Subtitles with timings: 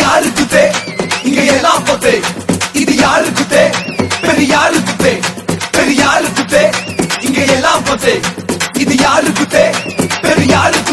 [0.00, 0.64] யாருக்கு தே?
[1.24, 2.20] இங்க எல்லாம் பத்தே.
[2.72, 3.64] இது யாருக்கு தே?
[4.22, 5.12] பெரியாருக்கு தே?
[5.72, 6.62] பெரியாருக்கு தே?
[7.20, 8.20] இங்க எல்லாம் பத்தே.
[8.78, 9.64] இது யாருக்கு தே?
[10.22, 10.83] பெரியாருக்கு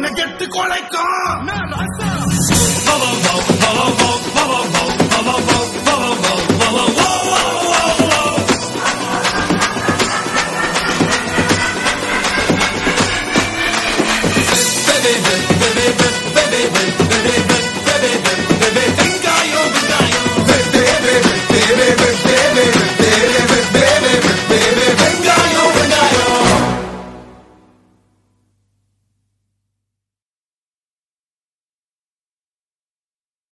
[0.00, 1.48] மன கெட்டு கொலைக்கும்